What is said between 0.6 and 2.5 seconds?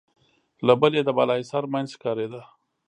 له بلې يې د بالاحصار مينځ ښکارېده.